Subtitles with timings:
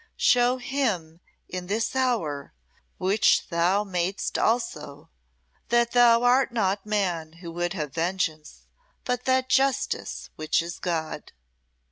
[0.17, 2.55] Show him in this hour,
[2.97, 5.11] which Thou mad'st also,
[5.69, 8.65] that Thou art not Man who would have vengeance,
[9.05, 11.33] but that justice which is God."